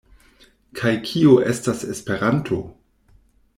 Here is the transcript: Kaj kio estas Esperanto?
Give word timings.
Kaj 0.79 0.93
kio 1.09 1.35
estas 1.53 1.85
Esperanto? 1.97 2.61